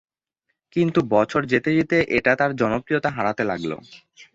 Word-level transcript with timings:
কিন্তু 0.73 0.99
বছর 1.11 1.41
যেতে 1.45 1.69
যেতে 1.77 1.97
এটা 2.17 2.31
তার 2.35 2.51
জনপ্রিয়তা 2.55 3.09
হারাতে 3.09 3.43
লাগলো। 3.43 3.77